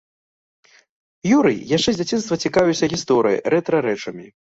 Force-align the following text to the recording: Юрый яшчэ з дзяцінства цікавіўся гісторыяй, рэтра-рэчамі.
Юрый 1.33 1.61
яшчэ 1.73 1.97
з 1.99 2.01
дзяцінства 2.01 2.35
цікавіўся 2.47 2.93
гісторыяй, 2.97 3.39
рэтра-рэчамі. 3.59 4.25